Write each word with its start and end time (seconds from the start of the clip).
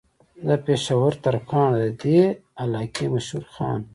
دا 0.47 0.55
پېشه 0.65 0.93
ور 0.99 1.13
ترکاڼ 1.23 1.69
د 1.81 1.85
دې 2.01 2.21
علاقې 2.63 3.05
مشهور 3.13 3.45
خان 3.53 3.81